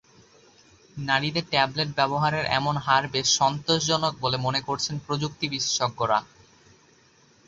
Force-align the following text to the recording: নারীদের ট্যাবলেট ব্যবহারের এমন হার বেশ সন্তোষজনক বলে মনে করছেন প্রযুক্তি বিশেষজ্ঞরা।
নারীদের 1.01 1.45
ট্যাবলেট 1.49 1.89
ব্যবহারের 1.95 2.45
এমন 2.51 2.75
হার 2.77 3.03
বেশ 3.07 3.27
সন্তোষজনক 3.37 4.13
বলে 4.19 4.37
মনে 4.37 4.61
করছেন 4.61 4.95
প্রযুক্তি 4.99 5.45
বিশেষজ্ঞরা। 5.49 6.19